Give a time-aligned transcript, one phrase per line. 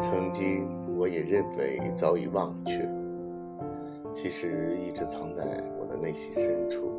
[0.00, 2.88] 曾经我也认为早已忘却，
[4.14, 5.44] 其实一直藏在
[5.78, 6.92] 我的内心深处，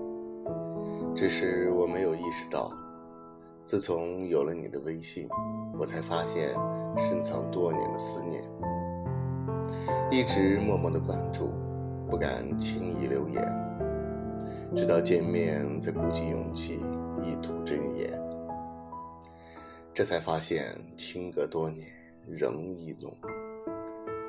[1.15, 2.71] 只是我没有意识到。
[3.65, 5.27] 自从有了你的微信，
[5.79, 6.49] 我才发现
[6.97, 8.43] 深藏多年的思念，
[10.11, 11.51] 一直默默的关注，
[12.09, 13.41] 不敢轻易留言，
[14.75, 16.81] 直到见面才鼓起勇气
[17.23, 18.11] 一吐真言，
[19.93, 22.02] 这才发现情隔多年。
[22.27, 23.15] 仍一浓，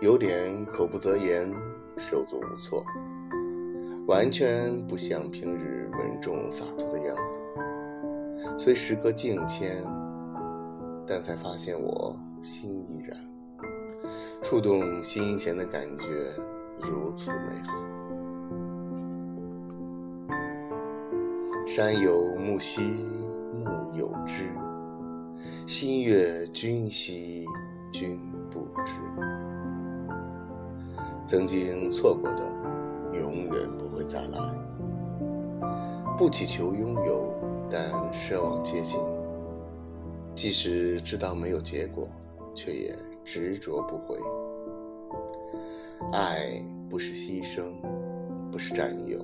[0.00, 1.50] 有点口不择言，
[1.96, 2.84] 手足无措，
[4.08, 7.38] 完全不像平日稳重洒脱的样子。
[8.58, 9.82] 虽时隔境迁，
[11.06, 13.16] 但才发现我心依然，
[14.42, 16.02] 触动心弦的感觉
[16.80, 17.72] 如此美好。
[21.66, 23.06] 山有木兮
[23.64, 24.44] 木有枝，
[25.66, 27.46] 心悦君兮。
[27.94, 28.18] 君
[28.50, 28.92] 不知，
[31.24, 32.42] 曾经错过的，
[33.12, 34.38] 永远不会再来。
[36.18, 37.32] 不祈求拥有，
[37.70, 38.98] 但奢望接近。
[40.34, 42.08] 即使知道没有结果，
[42.52, 44.18] 却也执着不悔。
[46.12, 47.62] 爱不是牺牲，
[48.50, 49.20] 不是占有，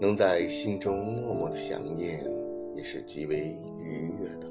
[0.00, 2.28] 能在心中默默的想念，
[2.74, 4.48] 也是极为愉悦的。